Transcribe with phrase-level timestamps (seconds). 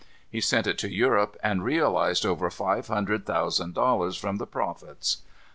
[0.31, 5.17] He sent it to Europe, and realized over five hundred thousand dollars from the profits.